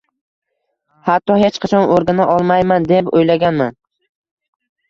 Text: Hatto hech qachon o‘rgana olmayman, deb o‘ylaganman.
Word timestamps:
Hatto 1.09 1.35
hech 1.43 1.59
qachon 1.65 1.93
o‘rgana 1.97 2.27
olmayman, 2.37 2.89
deb 2.93 3.15
o‘ylaganman. 3.19 3.79